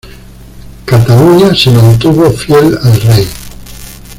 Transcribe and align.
Cataluña 0.87 1.53
se 1.53 1.69
mantuvo 1.69 2.31
fiel 2.31 2.75
al 2.81 2.99
rey. 3.01 3.27